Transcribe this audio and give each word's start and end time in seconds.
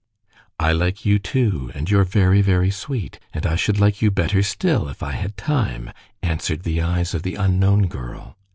"I 0.59 0.71
like 0.71 1.05
you 1.05 1.19
too, 1.19 1.69
and 1.75 1.87
you're 1.91 2.05
very, 2.05 2.41
very 2.41 2.71
sweet. 2.71 3.19
And 3.35 3.45
I 3.45 3.55
should 3.55 3.79
like 3.79 4.01
you 4.01 4.09
better 4.09 4.41
still, 4.41 4.89
if 4.89 5.03
I 5.03 5.11
had 5.11 5.37
time," 5.37 5.91
answered 6.23 6.63
the 6.63 6.81
eyes 6.81 7.13
of 7.13 7.21
the 7.21 7.35
unknown 7.35 7.85
girl. 7.85 8.35